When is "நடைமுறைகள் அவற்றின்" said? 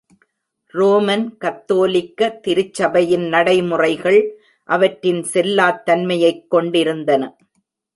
3.29-5.21